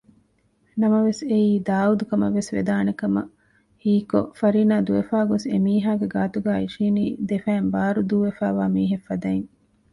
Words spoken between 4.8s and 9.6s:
ދުވެފައިގޮސް އެމީހާގެ ގާތުގައި އިށީނީ ދެފައިން ބާރުދޫވެފައިވާ މީހެއް ފަދައިން